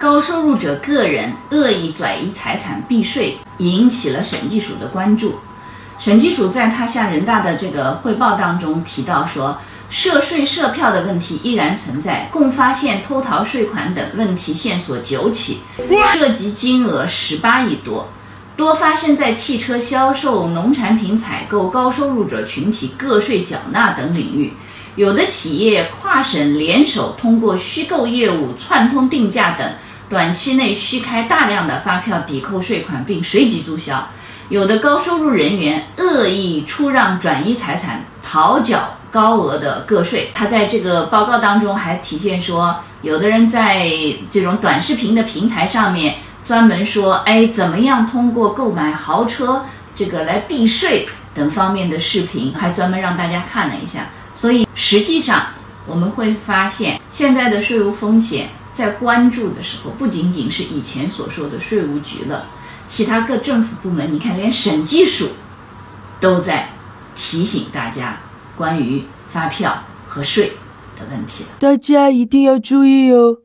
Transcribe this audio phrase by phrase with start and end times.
[0.00, 5.34] 高收入者个人恶意转移财产避税，引起了审计署的关注。
[5.98, 9.58] 审计署在他向人大的这个汇报当中提到说，
[9.90, 15.58] 涉税涉票的问题依然存在，共发现偷逃税款等问题线索九起，
[16.14, 18.08] 涉及金额十八亿多。
[18.56, 24.50] 多发生在汽车销售、农产品采购、高收入者群体个税缴纳等领域。
[24.96, 29.72] 有的企业跨省联手，通过虚构业务、串通定价等，
[30.10, 34.10] 短期内虚开大量的发票抵扣税款，并随即注销。
[34.48, 40.32] 有的高收入人员恶意出让、转移财产，逃缴高额的个税。
[40.34, 43.88] 他在这个报告当中还体现说，有的人在
[44.28, 46.16] 这种短视频的平台上面。
[46.44, 49.64] 专门说，哎，怎么样通过购买豪车
[49.94, 54.08] 这个来避税等方面的视频，还专门让大家看了一下。
[54.34, 55.46] 所以实际上
[55.86, 58.48] 我们会发现，现在的税务风险
[58.80, 62.46] 在关注的时候，不仅仅是以前所说的税务局了，
[62.88, 65.28] 其他各政府部门，你看连审计署
[66.18, 66.70] 都在
[67.14, 68.18] 提醒大家
[68.56, 70.54] 关于发票和税
[70.98, 71.50] 的问题了。
[71.58, 73.42] 大家一定要注意哦。